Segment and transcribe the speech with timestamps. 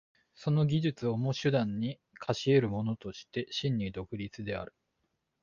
[0.33, 4.73] その技術をも手段に化し得るものとして真に独立である。